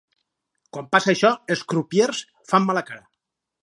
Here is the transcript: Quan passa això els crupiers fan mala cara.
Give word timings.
Quan 0.77 0.87
passa 0.95 1.13
això 1.13 1.33
els 1.57 1.63
crupiers 1.75 2.25
fan 2.53 2.71
mala 2.71 2.89
cara. 2.93 3.09